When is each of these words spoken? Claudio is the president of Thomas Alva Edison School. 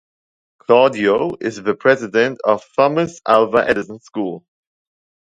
Claudio 0.57 1.35
is 1.41 1.61
the 1.61 1.75
president 1.75 2.39
of 2.43 2.63
Thomas 2.75 3.21
Alva 3.27 3.59
Edison 3.69 3.99
School. 3.99 4.43